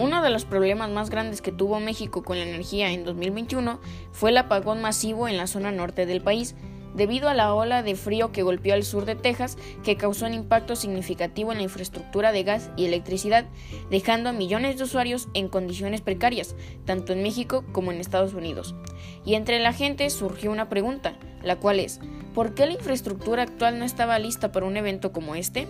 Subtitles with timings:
[0.00, 3.80] Uno de los problemas más grandes que tuvo México con la energía en 2021
[4.12, 6.54] fue el apagón masivo en la zona norte del país,
[6.94, 10.34] debido a la ola de frío que golpeó al sur de Texas, que causó un
[10.34, 13.46] impacto significativo en la infraestructura de gas y electricidad,
[13.90, 16.54] dejando a millones de usuarios en condiciones precarias,
[16.84, 18.76] tanto en México como en Estados Unidos.
[19.24, 21.98] Y entre la gente surgió una pregunta, la cual es,
[22.34, 25.66] ¿por qué la infraestructura actual no estaba lista para un evento como este?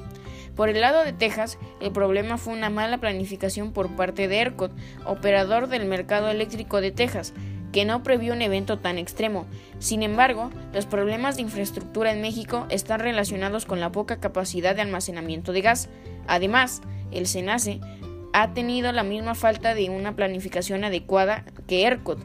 [0.59, 4.73] Por el lado de Texas, el problema fue una mala planificación por parte de ERCOT,
[5.05, 7.33] operador del mercado eléctrico de Texas,
[7.71, 9.47] que no previó un evento tan extremo.
[9.79, 14.83] Sin embargo, los problemas de infraestructura en México están relacionados con la poca capacidad de
[14.83, 15.91] almacenamiento de gas.
[16.27, 17.79] Además, el SENACE
[18.33, 22.19] ha tenido la misma falta de una planificación adecuada que ERCOT.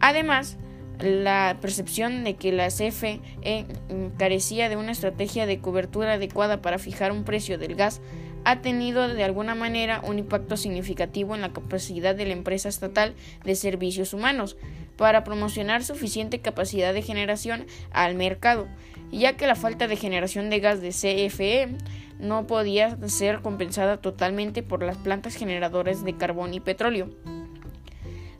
[0.00, 0.56] Además,
[1.00, 3.20] la percepción de que la CFE
[4.18, 8.00] carecía de una estrategia de cobertura adecuada para fijar un precio del gas
[8.44, 13.14] ha tenido de alguna manera un impacto significativo en la capacidad de la empresa estatal
[13.42, 14.56] de servicios humanos
[14.96, 18.68] para promocionar suficiente capacidad de generación al mercado,
[19.10, 21.68] ya que la falta de generación de gas de CFE
[22.18, 27.10] no podía ser compensada totalmente por las plantas generadoras de carbón y petróleo.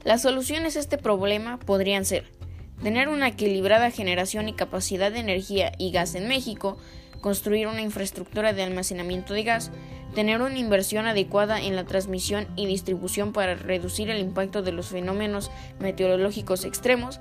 [0.05, 2.30] Las soluciones a este problema podrían ser
[2.83, 6.77] tener una equilibrada generación y capacidad de energía y gas en México,
[7.20, 9.70] construir una infraestructura de almacenamiento de gas,
[10.14, 14.89] tener una inversión adecuada en la transmisión y distribución para reducir el impacto de los
[14.89, 15.50] fenómenos
[15.81, 17.20] meteorológicos extremos,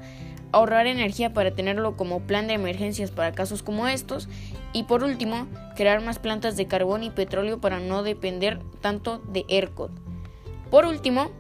[0.52, 4.30] ahorrar energía para tenerlo como plan de emergencias para casos como estos
[4.72, 9.46] y por último, crear más plantas de carbón y petróleo para no depender tanto de
[9.48, 9.92] ERCOT.
[10.70, 11.32] Por último,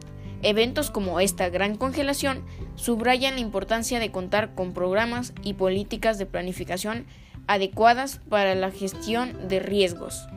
[0.43, 2.43] Eventos como esta gran congelación
[2.75, 7.05] subrayan la importancia de contar con programas y políticas de planificación
[7.47, 10.27] adecuadas para la gestión de riesgos.